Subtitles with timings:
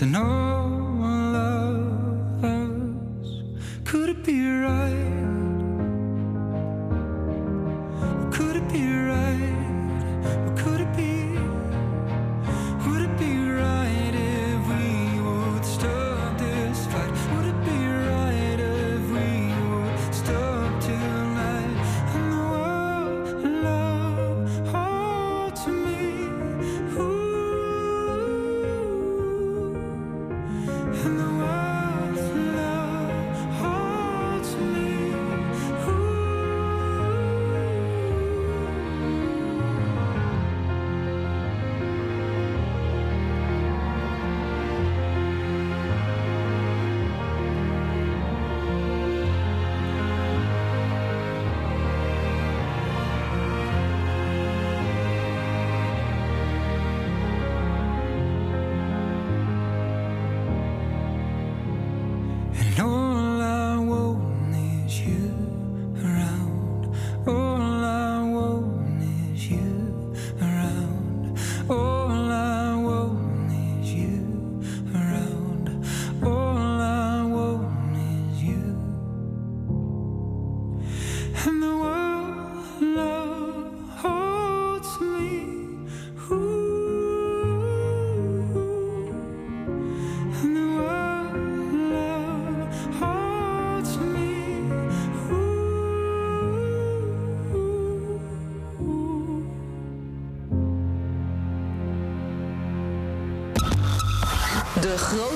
[0.00, 0.79] to know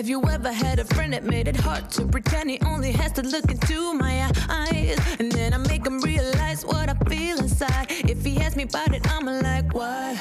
[0.00, 3.12] Have you ever had a friend that made it hard to pretend he only has
[3.12, 4.98] to look into my eyes?
[5.18, 7.88] And then I make him realize what I feel inside.
[7.90, 10.16] If he asks me about it, I'm like, what?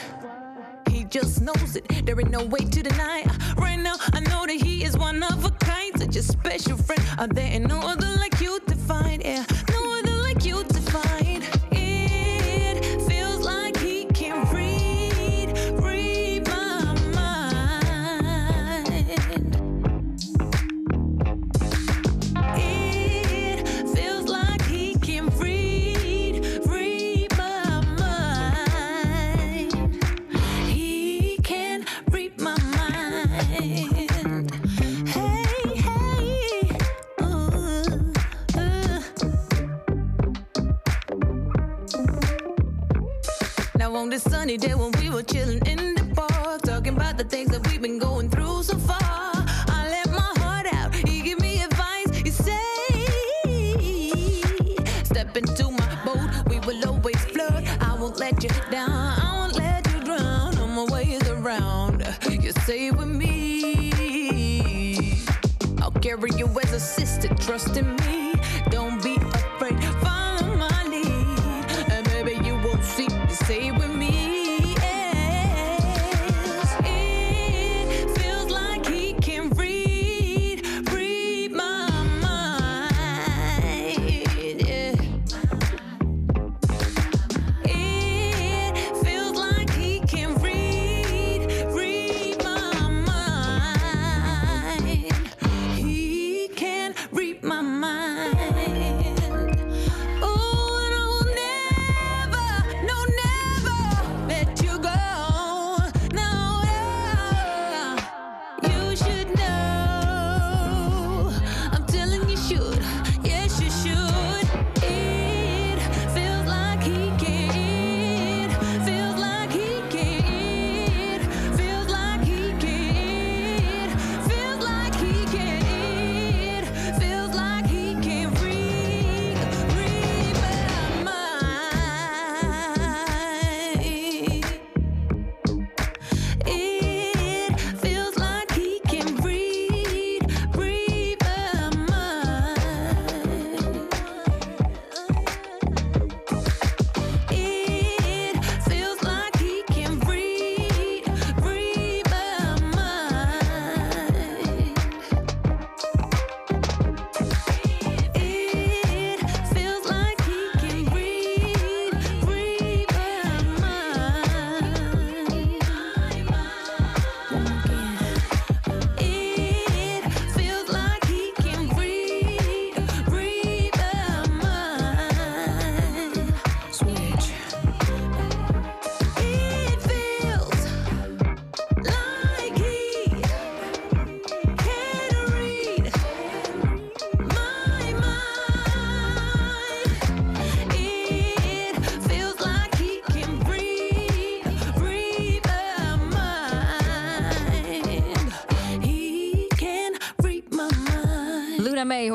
[0.90, 1.88] He just knows it.
[2.06, 3.24] There ain't no way to deny.
[3.56, 7.02] Right now, I know that he is one of a kind, such a special friend.
[7.18, 9.24] Are there ain't no other like you to find?
[9.24, 9.46] Yeah,
[44.20, 47.82] Sunny day when we were chilling in the park, talking about the things that we've
[47.82, 48.98] been going through so far.
[49.02, 50.94] I let my heart out.
[50.94, 52.14] He give me advice.
[52.18, 52.60] He say,
[55.06, 56.30] Step into my boat.
[56.50, 57.64] We will always float.
[57.82, 58.90] I won't let you down.
[58.92, 60.58] I won't let you drown.
[60.58, 62.06] On my ways around.
[62.30, 63.94] You stay with me.
[65.82, 67.30] I'll carry you as a sister.
[67.36, 67.99] Trust in me.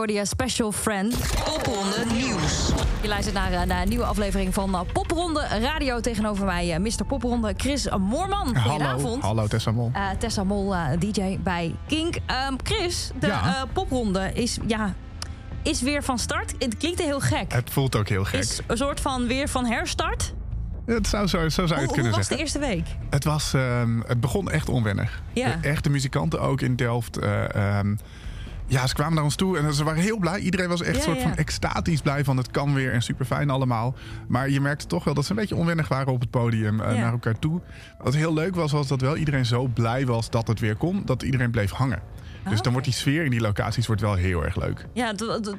[0.04, 1.16] Hoorde je Special Friend.
[1.44, 2.72] Popronde Nieuws.
[3.02, 6.00] Je luistert naar, eh, naar een nieuwe aflevering van eh, Popronde Radio.
[6.00, 7.04] Tegenover mij eh, Mr.
[7.06, 8.54] Popronde Chris Moorman.
[8.56, 9.22] Hallo, Goedenavond.
[9.22, 9.90] hallo Tessa Mol.
[9.92, 12.16] Eh, Tessa Mol, eh, DJ bij Kink.
[12.26, 13.56] Ehm, Chris, de Ja.
[13.56, 14.94] eh, popronde is, ja,
[15.62, 16.54] is weer van start.
[16.58, 17.52] Het klinkt heel gek.
[17.52, 18.40] Het voelt ook heel gek.
[18.40, 20.34] is een soort van weer van herstart.
[20.86, 22.86] Het zou, zo, zo zou je Hoe, het hoe kunnen was de eerste week?
[23.10, 25.22] Het, was, ehm, het begon echt onwennig.
[25.32, 25.56] Ja.
[25.60, 27.16] De echte muzikanten ook in Delft.
[27.18, 27.94] eh, ehm,
[28.66, 30.38] ja, ze kwamen naar ons toe en ze waren heel blij.
[30.40, 31.22] Iedereen was echt Ja, soort ja.
[31.22, 33.94] van extatisch blij van het kan weer en super fijn allemaal.
[34.28, 36.94] Maar je merkte toch wel dat ze een beetje onwennig waren op het podium eh,
[36.94, 37.00] Ja.
[37.00, 37.60] naar elkaar toe.
[38.02, 41.02] Wat heel leuk was, was dat wel iedereen zo blij was dat het weer kon,
[41.04, 42.00] dat iedereen bleef hangen.
[42.48, 44.86] Dus dan wordt die sfeer in die locaties wordt wel heel erg leuk.
[44.92, 45.12] Ja,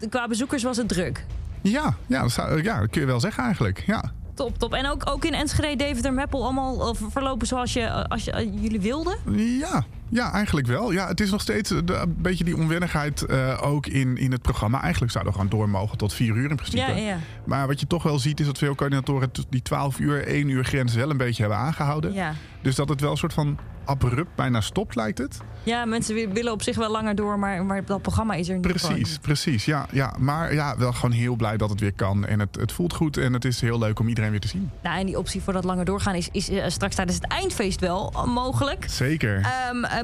[0.10, 1.26] qua bezoekers was het druk.
[1.62, 3.84] Ja, ja, dat, zou- ja, dat kun je wel zeggen eigenlijk.
[3.86, 4.04] Ja.
[4.34, 4.74] Top, top.
[4.74, 8.62] En ook, ook in Enschede, Deventer, Meppel allemaal eh, verlopen zoals je, als je, eh,
[8.62, 9.18] jullie wilden?
[9.60, 10.92] Ja, ja, eigenlijk wel.
[10.92, 14.42] Ja, het is nog steeds de- een beetje die onwennigheid eh, ook in, in het
[14.42, 14.82] programma.
[14.82, 16.78] Eigenlijk zouden we gewoon door mogen tot vier uur in principe.
[16.82, 17.18] Ja, ja, ja.
[17.46, 20.64] Maar wat je toch wel ziet is dat veel coördinatoren die 12 uur, 1 uur
[20.66, 22.14] grens wel een beetje hebben aangehouden.
[22.14, 22.34] Ja.
[22.62, 25.38] Dus dat het wel een soort van abrupt bijna stopt, lijkt het.
[25.64, 28.54] Ja, mensen wi- willen op zich wel langer door, maar, maar dat programma is er
[28.54, 28.62] niet.
[28.68, 29.66] Precies, precies.
[29.66, 32.26] Ja, ja, maar ja, wel gewoon heel blij dat het weer kan.
[32.26, 34.72] En het, het voelt goed en het is heel leuk om iedereen weer te zien.
[34.84, 37.80] Nou, en die optie voor dat langer doorgaan is, is eh, straks tijdens het eindfeest
[37.80, 38.86] wel eh, mogelijk.
[38.90, 39.36] Zeker.
[39.42, 39.95] Ehm, eh,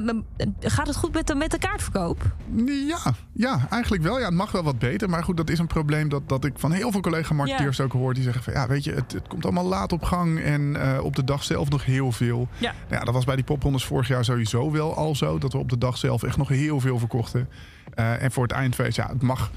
[0.59, 2.35] gaat het goed met de, met de kaartverkoop?
[2.65, 2.99] Ja,
[3.31, 4.19] ja, eigenlijk wel.
[4.19, 5.09] Ja, het mag wel wat beter.
[5.09, 8.13] Maar goed, dat is een probleem dat, dat ik van heel veel collega-marketeers ook hoor.
[8.13, 10.39] Die zeggen van, ja, weet je, het, het komt allemaal laat op gang.
[10.39, 12.47] En eh, op de dag zelf nog heel veel.
[12.57, 12.73] Ja.
[12.87, 15.37] Nou ja, dat was bij die poprondes vorig jaar sowieso wel al zo.
[15.37, 17.49] Dat we op de dag zelf echt nog heel veel verkochten.
[17.93, 19.51] Eh, en voor het eindfeest, ja, het mag...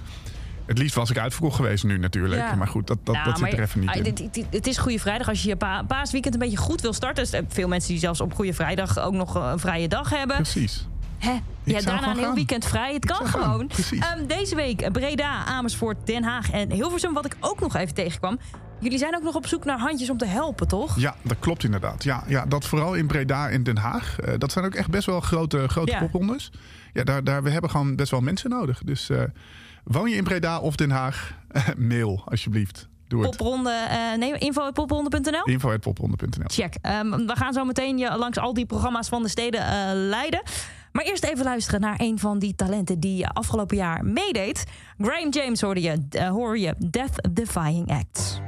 [0.66, 2.40] Het liefst was ik uitverkocht geweest nu natuurlijk.
[2.40, 2.54] Ja.
[2.54, 4.02] Maar goed, dat, dat, Nou, dat zit er even niet ah, in.
[4.02, 5.28] dit- Het is Goede Vrijdag.
[5.28, 7.30] Als je je pa- paasweekend een beetje goed wil starten.
[7.30, 10.37] Dus, veel mensen die zelfs op Goede Vrijdag ook nog eh, een vrije dag hebben.
[10.37, 10.87] Precies.
[11.18, 11.33] Hè?
[11.64, 12.35] Ja, daarna een heel gaan.
[12.35, 12.92] weekend vrij.
[12.94, 13.71] Het kan gewoon.
[14.00, 17.12] Ehm, deze week Breda, Amersfoort, Den Haag en Hilversum.
[17.12, 18.38] Wat ik ook nog even tegenkwam.
[18.80, 20.99] Jullie zijn ook nog op zoek naar handjes om te helpen, toch?
[20.99, 22.04] Ja, dat klopt inderdaad.
[22.04, 24.18] Ja, ja, dat vooral in Breda en Den Haag.
[24.21, 25.99] Eh, dat zijn ook echt best wel grote, grote Ja.
[25.99, 26.50] poprondes.
[26.92, 28.83] Ja, daar, daar, we hebben gewoon best wel mensen nodig.
[28.85, 29.23] Dus eh,
[29.84, 31.34] woon je in Breda of Den Haag?
[31.76, 32.88] mail alsjeblieft.
[33.08, 33.30] Doe het.
[33.30, 35.44] Popronde, eh nee, info.popronde.nl?
[35.44, 36.74] Info.popronde.nl Check.
[36.82, 40.42] Ehm, we gaan zo meteen je langs al die programma's van de steden eh, leiden.
[40.92, 44.64] Maar eerst even luisteren naar een van die talenten die afgelopen jaar meedeed.
[44.98, 48.40] Graham James hoorde je, eh, hoor je Death Defying Acts.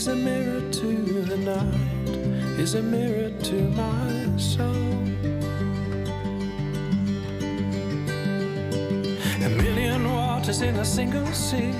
[0.00, 4.96] Is a mirror to the night, is a mirror to my soul.
[9.44, 11.74] A million waters in a single sea.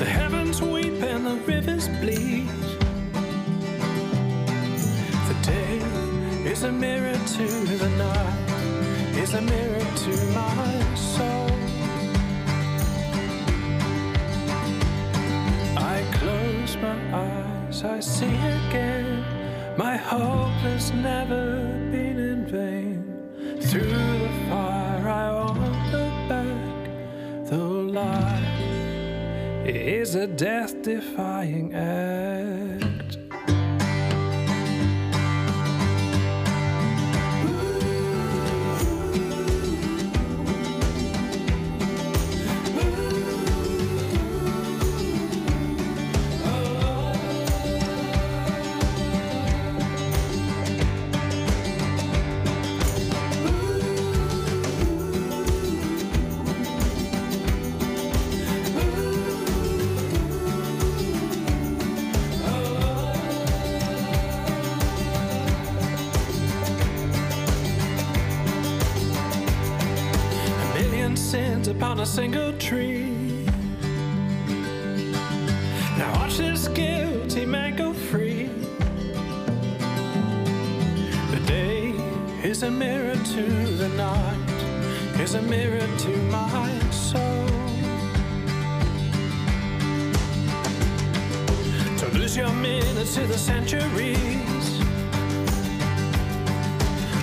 [0.00, 2.48] The heavens weep and the rivers bleed.
[5.28, 5.78] The day
[6.50, 7.46] is a mirror to
[7.82, 10.71] the night, is a mirror to my
[17.84, 19.24] I see again.
[19.76, 23.60] My hope has never been in vain.
[23.60, 28.42] Through the fire, I won't look back, though life
[29.66, 32.31] is a death defying act.
[92.12, 94.80] Lose your minutes to the centuries.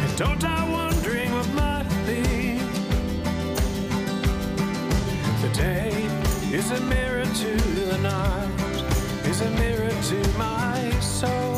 [0.03, 2.59] And don't die wondering what might be.
[5.41, 5.91] The day
[6.51, 7.51] is a mirror to
[7.91, 11.57] the night, is a mirror to my soul.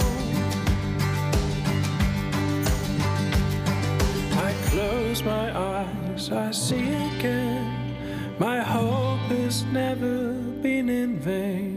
[4.48, 7.96] I close my eyes, I see again.
[8.40, 11.71] My hope has never been in vain.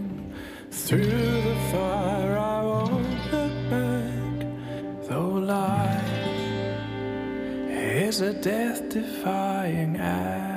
[0.95, 5.09] Through the fire, I won't look back.
[5.09, 6.13] Though life
[7.69, 10.54] is a death defying act.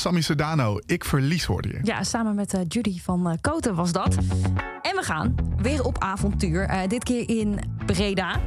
[0.00, 1.78] Sammy Sedano, Ik Verlies hoorde je.
[1.82, 4.14] Ja, samen met eh, Judy van eh, Koten was dat.
[4.82, 6.62] En we gaan weer op avontuur.
[6.62, 8.40] Eh, dit keer in Breda.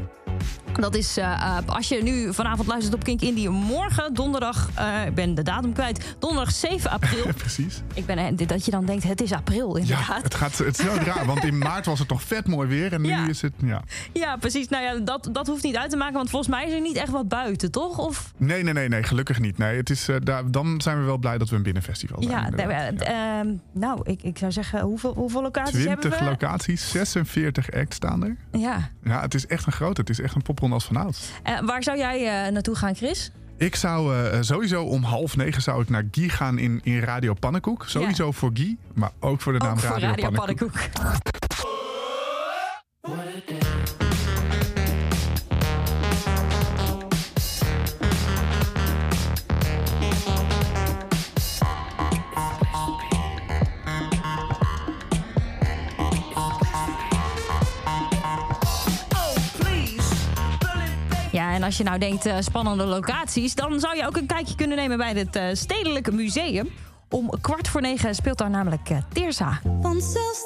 [0.80, 3.50] Dat is eh, eh, als je nu vanavond luistert op Kink Indie.
[3.50, 6.16] Morgen, donderdag, eh, ik ben de datum kwijt.
[6.20, 7.24] Donderdag 7 april.
[7.38, 7.82] Precies.
[7.94, 10.24] ik ben, dat je dan denkt, het is april Ja, inderdaad.
[10.24, 12.94] het, gaat, het is wel raar, want in maart was het nog vet mooi weer.
[12.94, 13.28] En nu Ja.
[13.28, 13.82] is het, ja.
[14.14, 14.68] Ja, precies.
[14.68, 16.96] Nou ja, dat, dat hoeft niet uit te maken, want volgens mij is er niet
[16.96, 17.98] echt wat buiten, toch?
[17.98, 19.58] Of Nee, nee, nee, nee, gelukkig niet.
[19.58, 22.54] Nee, het is, daar, dan zijn we wel blij dat we een binnenfestival zijn.
[22.58, 22.92] ja, Ja.
[22.92, 26.26] ehm, nou, ik, ik zou zeggen, hoeveel, hoeveel locaties hebben 20 we?
[26.26, 28.36] locaties, 46 acts staan er.
[28.52, 28.90] Ja.
[29.04, 30.02] Ja, het is echt een grote.
[30.02, 31.30] Het is echt een als vanouds.
[31.44, 33.32] Eh, waar zou jij eh, naartoe gaan, Chris?
[33.58, 37.34] Ik zou eh, sowieso om half negen zou ik naar Guy gaan in, in Radio
[37.34, 37.84] Pannenkoek.
[37.88, 40.72] Sowieso voor Guy, maar ook voor de naam Ook voor Radio, Radio Pannenkoek.
[43.02, 43.72] Pannenkoek.
[61.54, 63.56] En als je nou denkt eh, spannende locaties...
[63.56, 66.70] dan zou je ook een kijkje kunnen nemen bij het eh, Stedelijk Museum.
[67.10, 69.60] Om kwart voor negen speelt daar namelijk eh, Teersa.
[69.82, 70.44] Want zelfs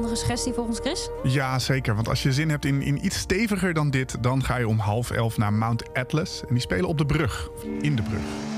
[0.00, 1.08] andere suggestie volgens Chris?
[1.22, 1.94] Ja, zeker.
[1.94, 4.22] Want als je zin hebt in, in iets steviger dan dit...
[4.22, 6.40] dan ga je om half elf naar Mount Atlas.
[6.40, 7.50] En die spelen op de brug.
[7.80, 8.49] In de brug.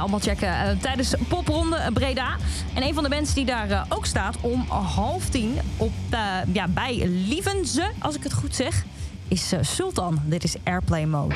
[0.00, 2.36] Allemaal checken eh, tijdens Popronde Breda.
[2.74, 6.20] En een van de bands die daar eh, ook staat om half tien op, eh,
[6.52, 8.84] ja, bij Lievenze, als ik het goed zeg,
[9.28, 10.20] is Sultan.
[10.24, 11.34] Dit is Airplay Mode.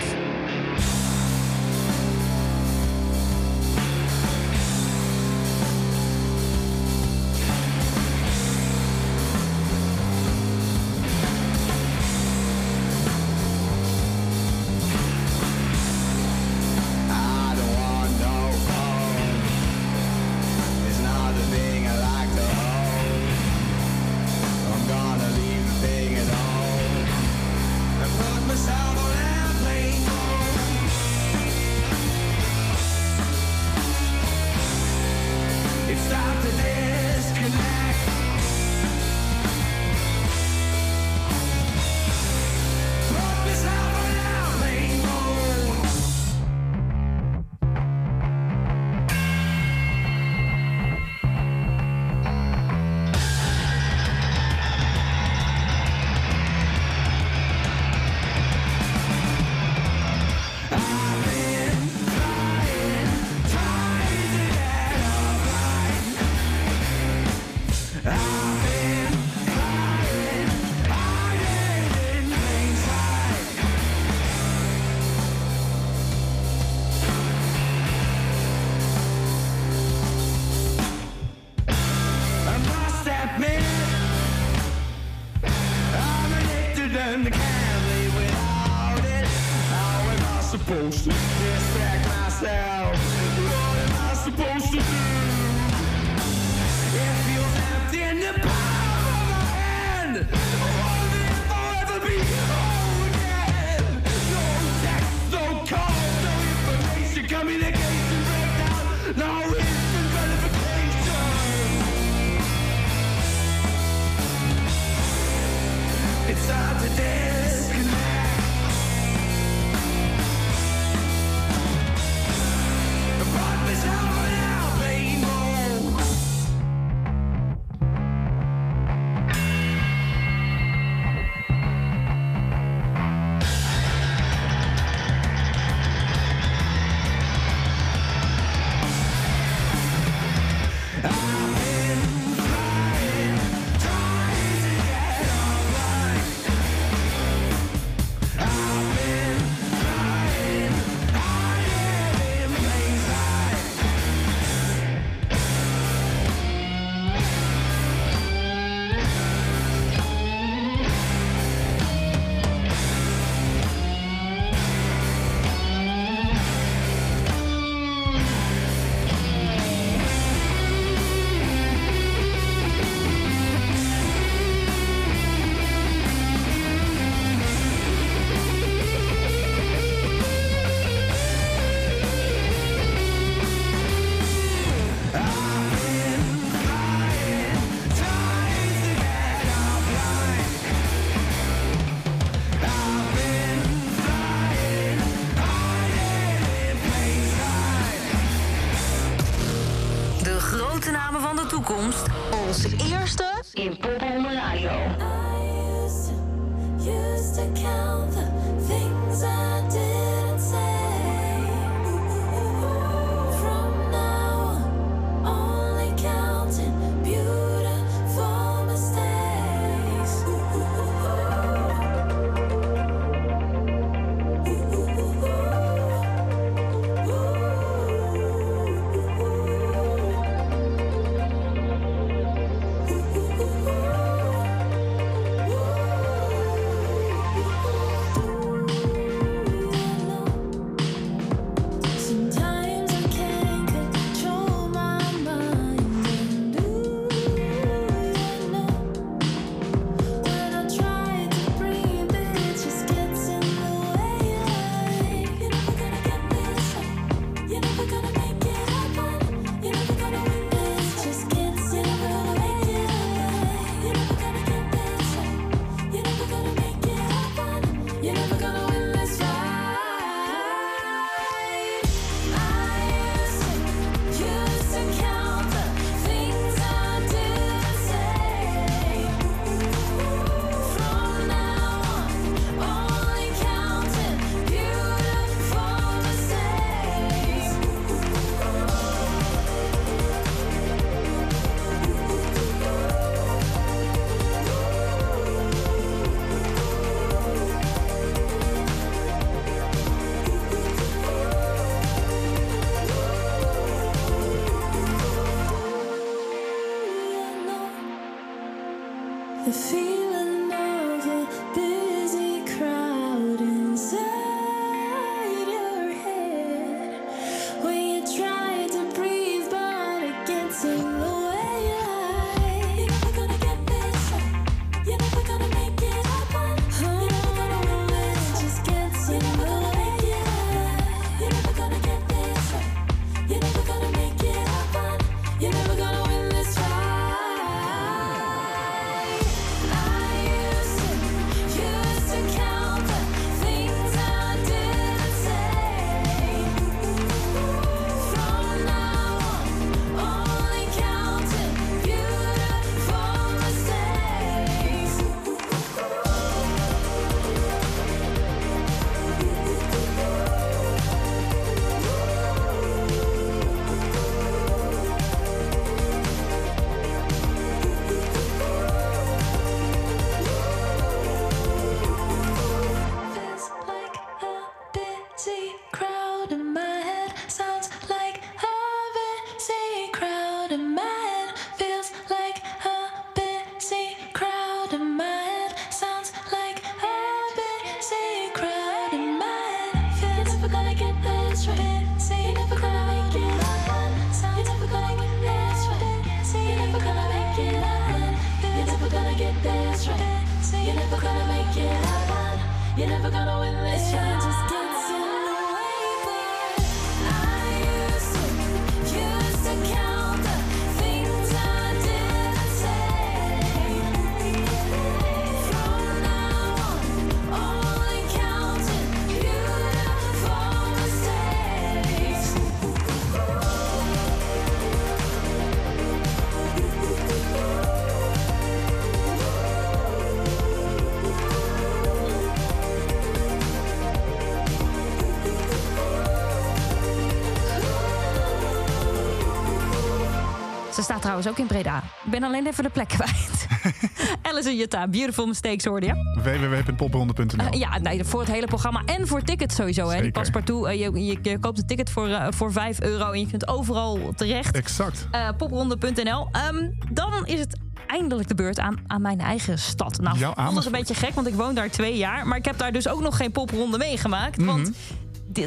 [440.85, 441.77] Staat trouwens ook in Breda.
[442.05, 443.47] Ik ben alleen even de plek kwijt.
[444.29, 446.21] Alice Jutta, Beautiful Mistakes hoorde je.
[446.23, 447.57] www.popronde.nl.
[447.59, 449.89] Ja, nee, voor het hele programma en voor tickets sowieso.
[449.89, 450.01] Hè.
[450.01, 453.21] Die paspartout, eh, je, je, je koopt een ticket voor, eh, voor 5 euro en
[453.21, 454.57] je kunt overal terecht.
[454.57, 455.07] Exact.
[455.11, 456.29] Eh, popronde.nl.
[456.33, 460.01] Ehm, dan is het eindelijk de beurt aan, aan mijn eigen stad.
[460.01, 462.27] Nou, Jouw dat is een beetje gek, want ik woon daar twee jaar.
[462.27, 464.37] Maar ik heb daar dus ook nog geen popronde meegemaakt.
[464.37, 464.47] Mhm.
[464.47, 464.75] Want di-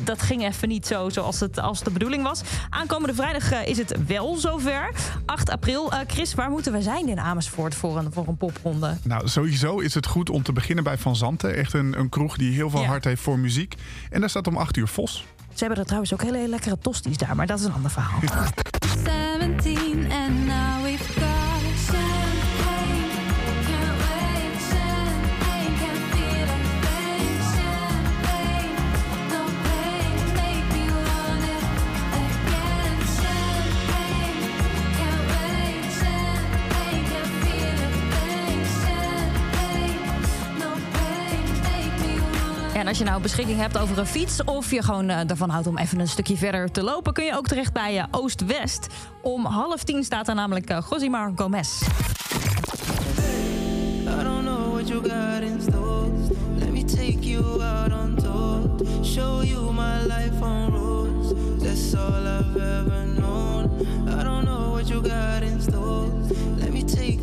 [0.04, 2.42] dat ging even niet zo zoals het als de bedoeling was.
[2.70, 4.90] Aankomende vrijdag eh, is het wel zover.
[5.26, 5.92] 8 april.
[5.92, 8.98] Eh, Chris, waar moeten wij zijn in Amersfoort voor een, voor een popronde?
[9.04, 11.56] Nou, sowieso is het goed om te beginnen bij Van Zanten.
[11.56, 12.88] Echt een, een kroeg die heel veel Ja.
[12.88, 13.76] hart heeft voor muziek.
[14.10, 15.26] En daar staat om 8 uur Vos.
[15.54, 17.92] Ze hebben er trouwens ook hele, hele lekkere tosties daar, maar dat is een ander
[17.92, 18.20] verhaal.
[19.04, 20.47] 17 and
[42.88, 44.44] Als je nou beschikking hebt over een fiets...
[44.44, 47.14] of je gewoon eh, ervan houdt om even een stukje verder te lopen...
[47.14, 48.88] kun je ook terecht bij eh, Oost-West.
[49.22, 51.82] Om half tien staat er namelijk uh, Josimar Gomez.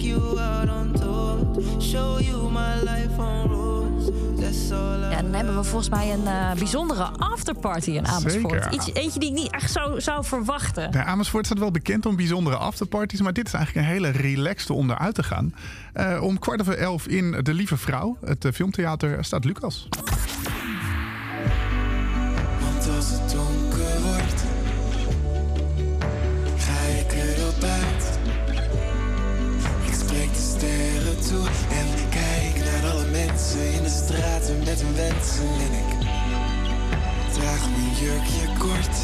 [0.04, 0.38] You
[3.18, 3.53] on
[5.10, 8.62] Ja, dan hebben we volgens mij een eh, bijzondere afterparty in Amersfoort.
[8.62, 8.72] Zeker.
[8.72, 10.88] Iets, eentje die ik niet echt zo zou verwachten.
[10.92, 13.20] Ja, Amersfoort staat wel bekend om bijzondere afterparties.
[13.20, 15.54] Maar dit is eigenlijk een hele relaxte om eruit te gaan.
[15.92, 19.88] Eh, om kwart over elf in De Lieve Vrouw, het eh, filmtheater, staat Lucas.
[34.24, 35.44] Straten met hun wensen.
[35.44, 36.06] En ik
[37.32, 38.96] draag mijn jurkje kort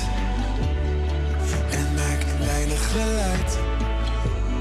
[1.71, 3.59] en maak weinig geluid.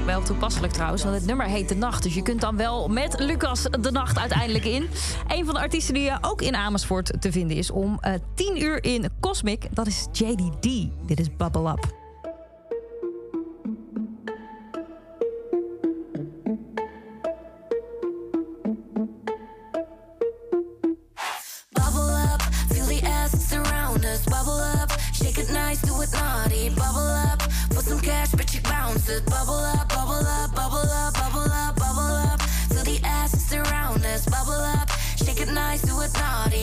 [0.06, 2.02] Wel toepasselijk trouwens, want het nummer heet De Nacht.
[2.02, 4.88] Dus je kunt dan wel met Lucas de nacht uiteindelijk in.
[5.28, 8.62] Een van de artiesten die eh, ook in Amersfoort te vinden is om eh 10
[8.62, 9.68] uur in Cosmic.
[9.70, 10.88] Dat is JDD.
[11.06, 11.99] Dit is Bubble Up.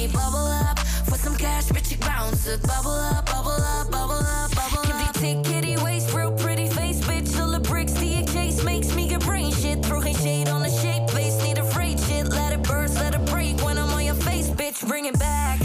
[0.06, 2.62] Bubble up, put some cash, bitch, you bounce it.
[2.62, 4.86] Bubble up, bubble up, bubble up, bubble up.
[4.86, 7.40] Give die tick, kitty waist, real pretty face, bitch.
[7.42, 9.84] All the bricks, the chase makes me get brain shit.
[9.84, 12.28] Throw geen shade on the shape, face, need afraid shit.
[12.28, 14.88] Let it burst, let it break when I'm on your face, bitch.
[14.88, 15.60] Bring it back.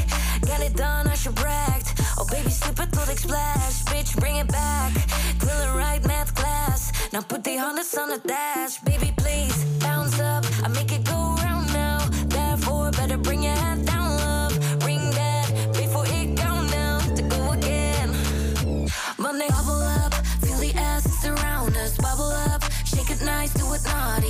[0.47, 1.93] Get it done als je braakt.
[2.19, 3.83] Oh baby, slip it tot ik splash.
[3.93, 4.93] Bitch, bring it back.
[5.41, 6.91] Een ride met class.
[7.11, 8.79] Now put the hundreds on the dash.
[8.85, 9.12] Baby,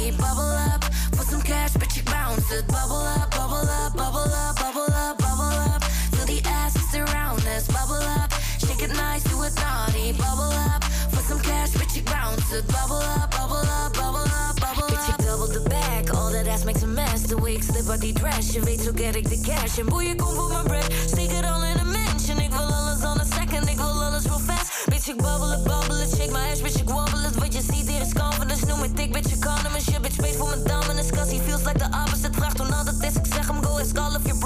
[0.09, 0.17] it.
[0.19, 0.81] Bubble up.
[1.13, 2.67] Put some cash, bitch, you bounce it.
[2.69, 5.83] Bubble up, bubble up, bubble up, bubble up, bubble up.
[6.13, 7.67] Feel the essence around us.
[7.69, 8.33] Bubble up.
[8.59, 10.13] Shake it nice, do it naughty.
[10.13, 10.83] Bubble up.
[11.13, 12.67] Put some cash, bitch, you bounce it.
[12.69, 14.91] Bubble up, bubble up, bubble up, bubble up.
[14.91, 16.11] Bitch, ik double the bag.
[16.15, 17.23] All that ass makes a mess.
[17.23, 18.53] The ik slip uit die dress.
[18.53, 19.79] Je weet, zo get ik de cash.
[19.79, 20.93] En boeien, kom voor mijn bread.
[21.07, 22.39] Steek het al in een mansion.
[22.39, 23.69] Ik wil alles on a second.
[23.69, 24.62] Ik wil alles real fast.
[25.03, 25.97] Bitch, ik babbel het, babbel.
[25.97, 27.35] Shake my ass, bitch, ik wobble het.
[27.35, 28.67] Wat je ziet hier is confidence.
[28.67, 29.91] Noem me dik, bitch, economist.
[29.91, 31.13] Shit, bitch, space voor mijn dominance.
[31.13, 32.33] Cause he feels like the opposite.
[32.33, 33.15] Vraagt hoe nou dat is.
[33.15, 34.39] Ik zeg hem, go ask all of your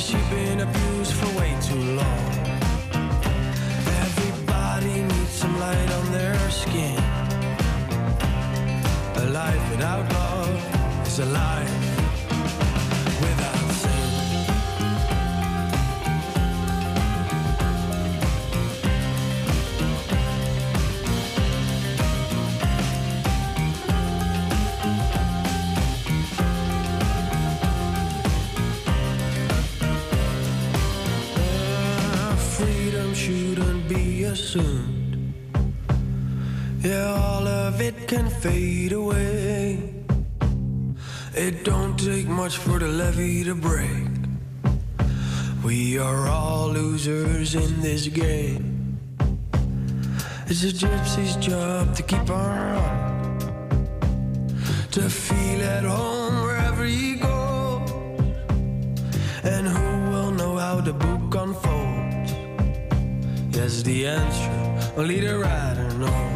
[0.00, 2.30] Cause she been abused for way too long?
[4.02, 6.96] Everybody needs some light on their skin.
[9.16, 11.89] A life without love is a life
[38.40, 39.78] fade away.
[41.34, 44.08] It don't take much for the levee to break.
[45.62, 48.98] We are all losers in this game.
[50.46, 53.38] It's a gypsy's job to keep on
[54.92, 57.90] to feel at home wherever he goes.
[59.44, 62.32] And who will know how the book unfolds?
[63.54, 66.29] Yes, the answer only the writer knows.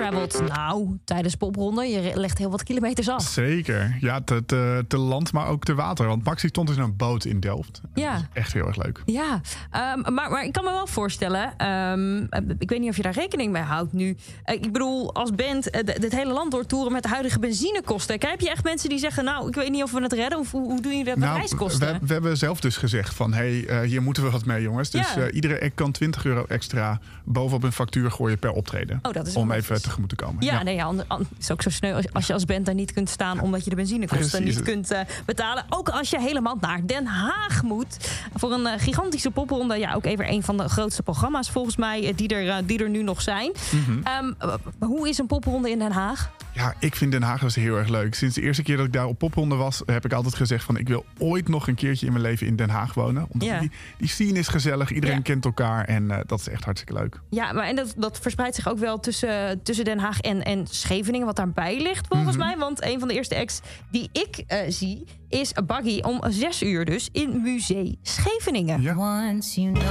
[0.00, 0.40] Traveled.
[0.56, 3.22] Nou, tijdens popronde, je legt heel wat kilometers af.
[3.22, 3.96] Zeker.
[4.00, 6.06] Ja, te, te, te land, maar ook te water.
[6.06, 7.80] Want Maxi stond in een boot in Delft.
[7.94, 8.28] Ja.
[8.32, 9.02] Echt heel erg leuk.
[9.06, 9.40] Ja,
[9.70, 11.56] ehm, maar, maar ik kan me wel voorstellen.
[11.56, 12.16] ehm,
[12.58, 14.16] ik weet niet of je daar rekening mee houdt nu.
[14.44, 18.18] Eh, ik bedoel, als band eh, d- dit hele land doortoeren met de huidige benzinekosten.
[18.18, 20.38] Kijk, heb je echt mensen die zeggen: Nou, ik weet niet of we het redden.
[20.38, 21.86] Of hoe, hoe doen jullie dat met reiskosten?
[21.86, 23.32] Nou, we, we hebben zelf dus gezegd van...
[23.32, 24.90] hé, hey, eh, hier moeten we wat mee, jongens.
[24.90, 25.22] Dus Ja.
[25.22, 28.98] eh, iedere kan 20 euro extra bovenop een factuur gooien per optreden.
[29.02, 30.44] Oh, dat is om even te komen.
[30.44, 32.74] Ja, nee, ja, an- het is ook zo sneu als, als je als band daar
[32.74, 35.64] niet kunt staan omdat je de benzinekosten niet kunt eh, betalen.
[35.68, 37.96] Ook als je helemaal naar Den Haag moet
[38.34, 39.76] voor een eh, gigantische popronde.
[39.78, 42.90] Ja, ook even een van de grootste programma's volgens mij eh, die er, die er
[42.90, 43.52] nu nog zijn.
[43.70, 43.98] Mhm.
[44.02, 46.30] Ehm, eh, hoe is een popronde in Den Haag?
[46.52, 48.14] Ja, ik vind Den Haag dus heel erg leuk.
[48.14, 50.76] Sinds de eerste keer dat ik daar op popronde was, heb ik altijd gezegd van
[50.76, 53.26] ik wil ooit nog een keertje in mijn leven in Den Haag wonen.
[53.30, 53.58] Omdat Ja.
[53.60, 55.22] die, die scene is gezellig, iedereen Ja.
[55.22, 57.20] kent elkaar en dat is echt hartstikke leuk.
[57.30, 60.66] Ja, maar en dat, dat verspreidt zich ook wel tussen, tussen Den Haag en, en
[60.66, 62.46] Scheveningen, wat daarbij ligt volgens Mhm.
[62.46, 62.56] mij.
[62.58, 63.60] Want een van de eerste acts
[63.90, 68.96] die ik eh, zie is Baggy om zes uur dus in Museum Scheveningen.
[68.98, 69.84] Once you know,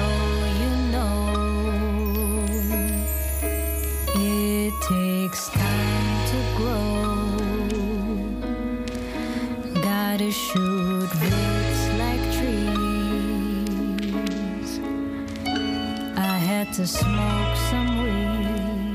[0.59, 1.05] you know.
[4.67, 6.95] It takes time to grow.
[9.73, 12.69] Gotta shoot roots like trees.
[16.17, 17.97] I had to smoke some.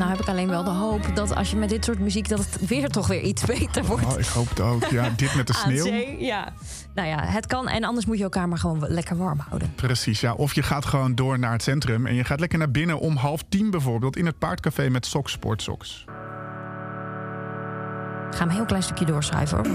[0.02, 2.28] Nou heb ik alleen wel de hoop dat als je met dit soort muziek...
[2.28, 4.06] dat het weer toch weer iets beter wordt.
[4.06, 4.84] Oh, ik hoop het ook.
[4.84, 5.84] Ja, dit met de sneeuw.
[5.84, 6.52] zee, ja.
[6.94, 7.68] Nou ja, het kan.
[7.68, 9.74] En anders moet je elkaar maar gewoon lekker warm houden.
[9.74, 10.32] Precies, ja.
[10.32, 13.16] Of je gaat gewoon door naar het centrum en je gaat lekker naar binnen om
[13.16, 16.04] half tien bijvoorbeeld in het paardcafé met Soks Sport Soks.
[18.30, 19.66] Ik ga hem een heel klein stukje doorschuiven hoor.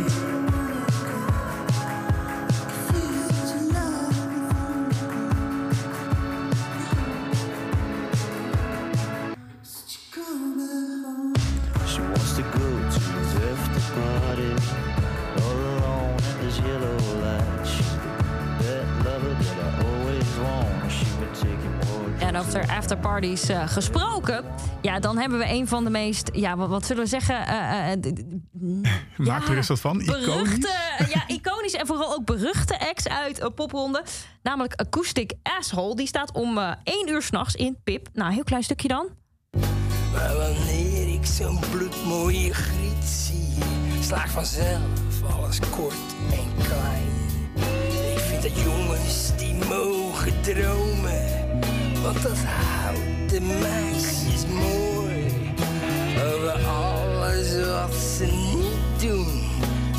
[22.40, 24.44] Over afterparties eh gesproken.
[24.82, 27.48] Ja, dan hebben we een van de meest, ja, wat, wat zullen we zeggen?
[27.48, 28.24] eh, eh, d-
[29.18, 30.00] Maak er eens wat van.
[30.02, 30.26] Iconisch.
[30.26, 30.70] beruchte,
[31.14, 34.04] ja, iconisch en vooral ook beruchte acts uit een popronde.
[34.44, 35.96] Namelijk Acoustic Asshole.
[35.96, 38.08] Die staat om eh 1 uur s'nachts in Pip.
[38.14, 39.08] Nou, een heel klein stukje dan.
[40.14, 43.54] Maar wanneer ik zo'n bloedmooie griet zie,
[44.02, 44.82] slaag vanzelf
[45.36, 45.94] alles kort
[46.32, 47.06] en klein.
[48.14, 50.87] Ik vind dat jongens die mogen dromen,
[52.14, 55.26] want dat houdt de meisjes mooi.
[56.34, 59.42] Over alles wat ze niet doen.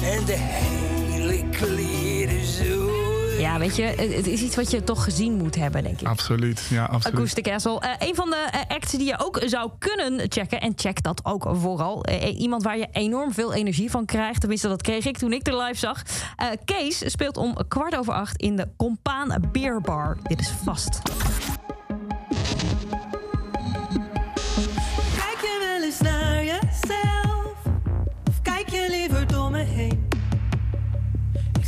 [0.02, 2.90] En de hele kleren zo.
[3.38, 6.06] Ja, weet je, het is iets wat je toch gezien moet hebben, denk ik.
[6.06, 7.16] Absoluut, ja, absoluut.
[7.16, 7.80] Acoustic Castle.
[7.80, 10.61] Eh, een van de eh, acts die je ook zou kunnen checken.
[10.61, 12.04] En check dat ook vooral.
[12.04, 14.40] Eh, iemand waar je enorm veel energie van krijgt.
[14.40, 16.02] Tenminste, dat kreeg ik toen ik er live zag.
[16.36, 20.18] Eh, Kees speelt om kwart over acht in de Compaan Beer Bar.
[20.22, 21.00] Dit is vast.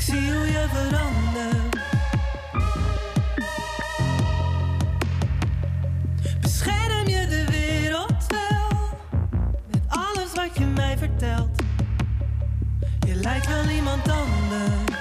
[0.00, 1.78] Ik zie hoe je verandert.
[6.40, 8.78] Bescherm je de wereld wel?
[9.70, 11.62] Met alles wat je mij vertelt.
[13.06, 14.98] Je lijkt wel iemand anders.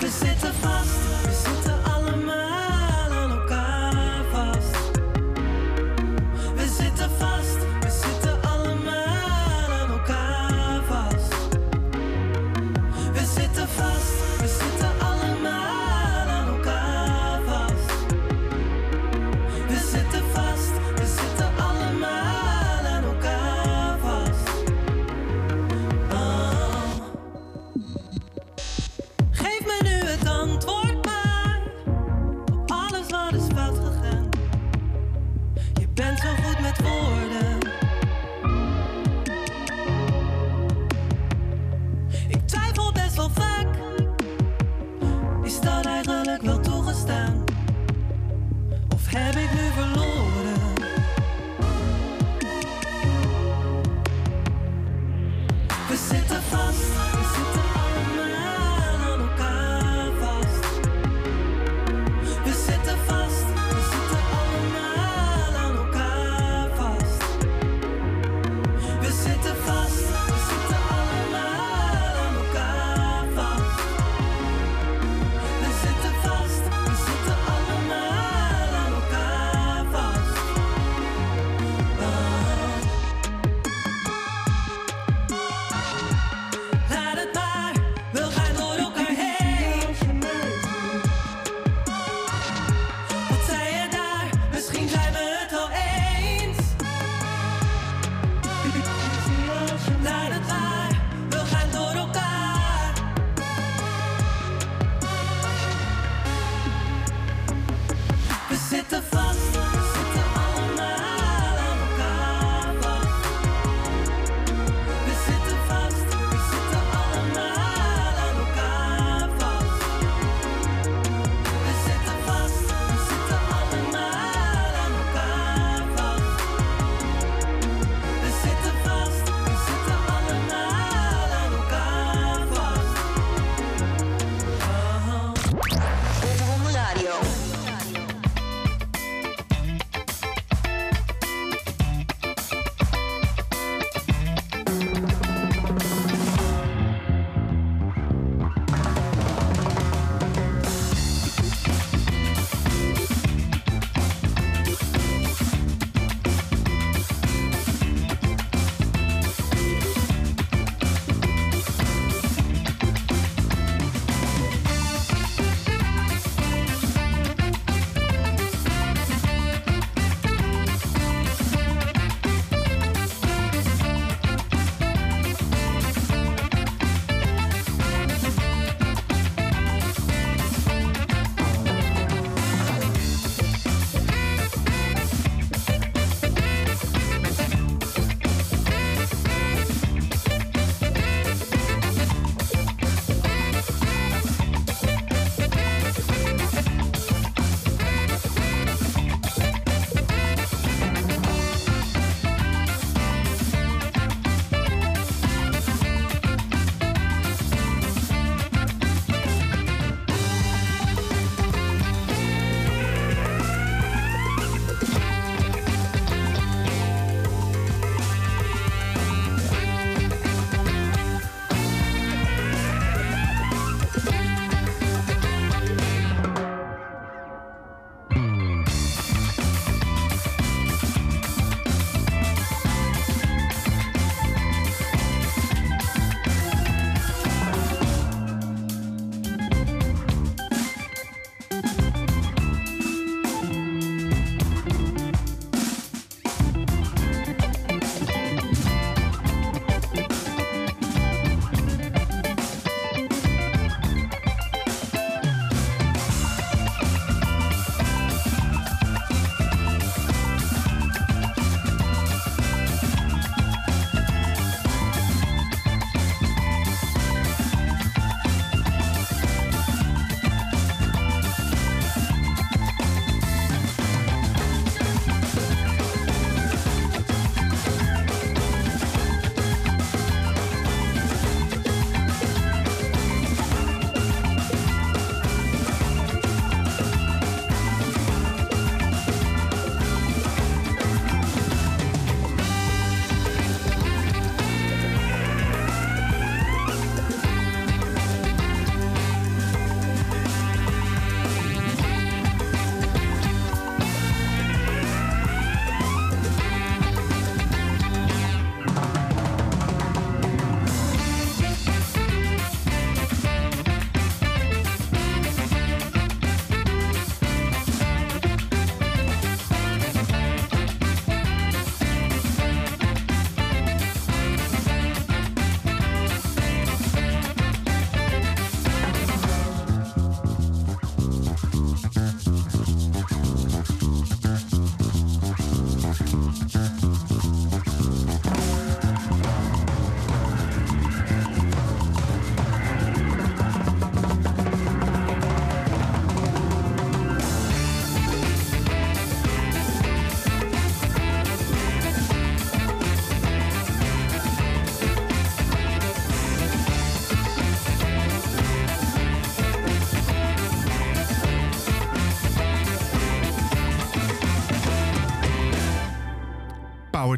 [0.00, 1.29] We zitten vast,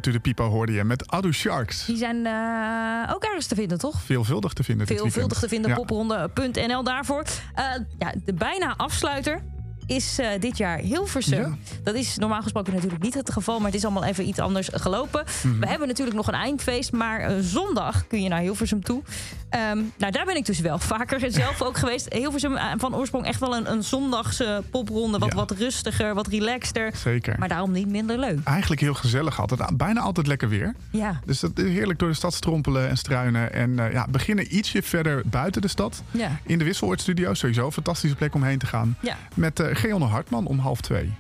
[0.02, 1.86] To the People hoorde je met Adu Sharks.
[1.86, 4.02] Die zijn eh, ook ergens te vinden, toch?
[4.02, 7.24] Veelvuldig te vinden Veelvuldig te vinden, popronde.nl daarvoor.
[7.54, 7.64] Eh,
[7.98, 9.42] ja, de bijna afsluiter
[9.86, 11.58] is eh, dit jaar Hilversum.
[11.82, 14.68] Dat is normaal gesproken natuurlijk niet het geval, maar het is allemaal even iets anders
[14.72, 15.24] gelopen.
[15.42, 15.58] Mhm.
[15.60, 19.02] We hebben natuurlijk nog een eindfeest, maar eh, zondag kun je naar Hilversum toe.
[19.48, 22.12] Ehm, nou, daar ben ik dus wel vaker zelf ook geweest.
[22.12, 25.18] Hilversum eh, van oorsprong echt wel een, een zondagse popronde.
[25.18, 25.36] Wat, Ja.
[25.36, 26.96] wat rustiger, wat relaxter.
[26.96, 27.38] Zeker.
[27.38, 28.38] Maar daarom niet minder leuk.
[28.44, 29.76] Eigenlijk heel gezellig altijd.
[29.76, 30.74] Bijna altijd lekker weer.
[30.90, 31.20] Ja.
[31.24, 33.52] Dus dat is heerlijk door de stad strompelen en struinen.
[33.52, 36.02] En ja, beginnen ietsje verder buiten de stad.
[36.10, 36.38] Ja.
[36.46, 37.34] In de Wisseloord Studio.
[37.34, 38.96] Sowieso een fantastische plek om heen te gaan.
[39.00, 39.16] Ja.
[39.34, 41.12] Met Geonne Hartman om half twee.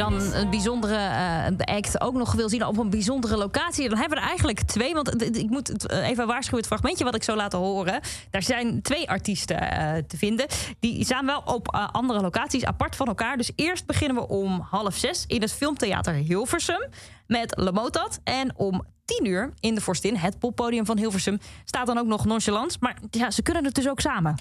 [0.00, 4.16] Dan een bijzondere eh, act ook nog wil zien op een bijzondere locatie, dan hebben
[4.16, 4.94] we er eigenlijk twee.
[4.94, 8.00] Want ik moet eh, even waarschuwen, het fragmentje wat ik zo laten horen.
[8.30, 10.46] Daar zijn twee artiesten eh, te vinden.
[10.78, 13.36] Die staan wel op andere locaties, apart van elkaar.
[13.36, 16.88] Dus eerst beginnen we om half zes in het Filmtheater Hilversum
[17.26, 18.20] met Lamotat.
[18.24, 22.24] En om tien uur in de Forstin, het poppodium van Hilversum, staat dan ook nog
[22.24, 22.76] Nonchalance.
[22.80, 24.34] Maar ja, ze kunnen het dus ook samen.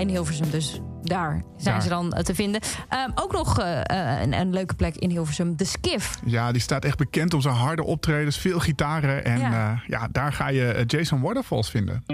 [0.00, 0.80] In Hilversum dus.
[1.02, 1.82] Daar zijn Daar.
[1.82, 2.60] ze dan eh, te vinden.
[2.88, 6.18] Ehm, ook nog eh, eh, een, een leuke plek in Hilversum, de Skiff.
[6.24, 8.38] Ja, die staat echt bekend om zijn harde optredens.
[8.38, 9.24] Veel gitaren.
[9.24, 9.82] En Ja.
[9.86, 12.04] ja, daar ga je Jason Waterfalls vinden.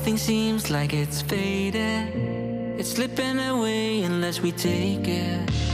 [0.00, 2.08] Everything seems like it's faded.
[2.80, 5.69] It's slipping away unless we take it.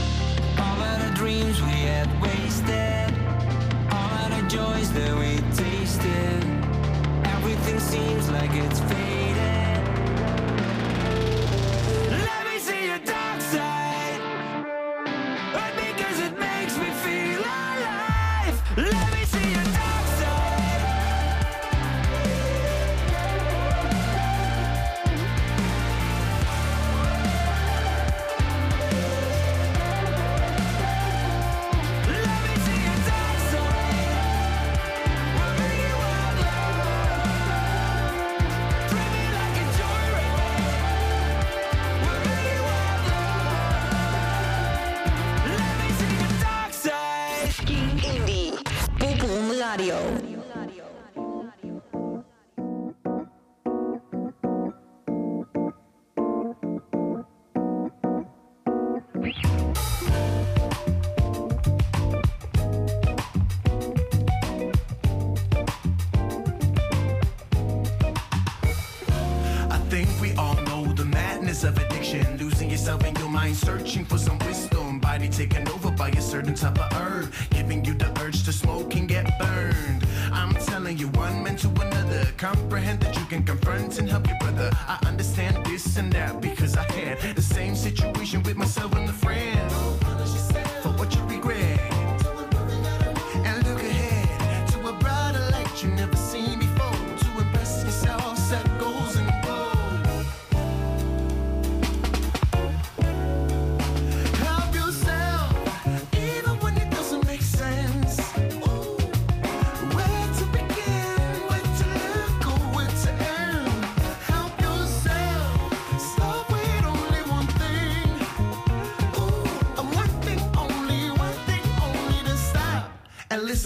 [76.37, 80.05] Certain type of herb, giving you the urge to smoke and get burned.
[80.31, 82.25] I'm telling you, one man to another.
[82.37, 84.69] Comprehend that you can confront and help your brother.
[84.87, 88.06] I understand this and that because I had the same situation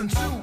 [0.02, 0.41] listen to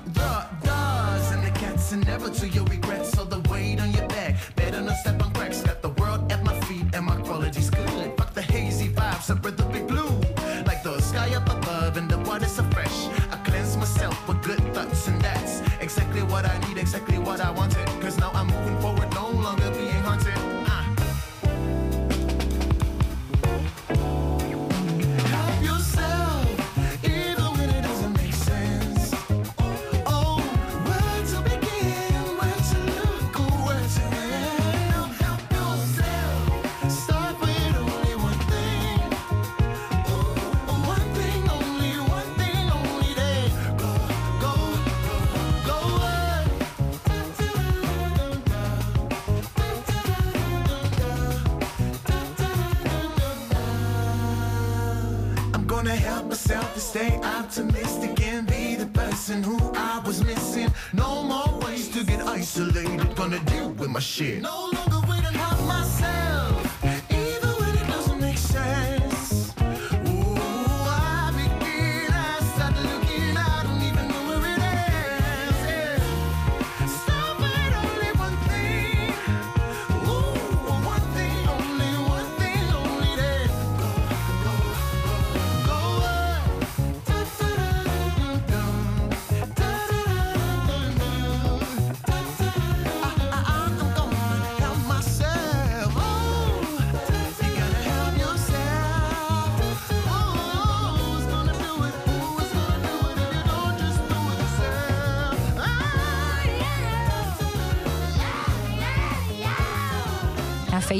[56.08, 60.70] help myself to stay optimistic and be the person who I was missing.
[60.92, 63.14] No more ways to get isolated.
[63.14, 64.40] Gonna deal with my shit.
[64.42, 66.17] No longer wait and help myself,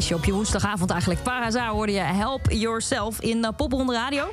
[0.08, 1.22] feestje op je woensdagavond eigenlijk.
[1.22, 4.24] Paraza hoorde je Help Yourself in uh, Popronde Radio.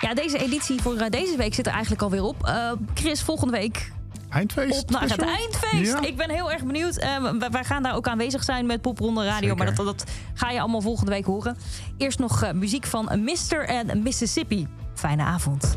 [0.00, 2.46] Ja, deze editie voor eh, deze week zit er eigenlijk alweer op.
[2.46, 3.92] Eh, Chris, volgende week
[4.30, 4.82] Eindfeest.
[4.82, 5.92] op naar het eindfeest.
[5.92, 6.00] Ja.
[6.02, 6.96] Ik ben heel erg benieuwd.
[6.96, 9.54] Eh, wij- gaan daar ook aanwezig zijn met Popronde Radio.
[9.54, 10.04] Maar dat, dat
[10.34, 11.56] ga je allemaal volgende week horen.
[11.98, 13.64] Eerst nog eh, muziek van Mr.
[13.64, 14.68] en Mississippi.
[14.94, 15.76] Fijne avond.